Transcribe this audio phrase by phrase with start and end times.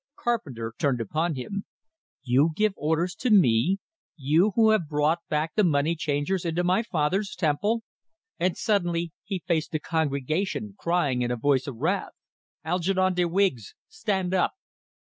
[0.15, 1.63] Carpenter turned upon him.
[2.23, 3.77] "You give orders to me
[4.17, 7.83] you who have brought back the moneychangers into my Father's temple?"
[8.39, 12.13] And suddenly he faced the congregation, crying in a voice of wrath:
[12.65, 13.75] "Algernon de Wiggs!
[13.89, 14.53] Stand up!"